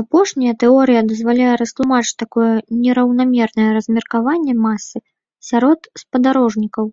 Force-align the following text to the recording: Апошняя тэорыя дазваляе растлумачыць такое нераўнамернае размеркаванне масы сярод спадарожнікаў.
Апошняя 0.00 0.54
тэорыя 0.62 1.02
дазваляе 1.10 1.50
растлумачыць 1.62 2.16
такое 2.24 2.48
нераўнамернае 2.84 3.68
размеркаванне 3.78 4.54
масы 4.66 4.98
сярод 5.50 5.80
спадарожнікаў. 6.06 6.86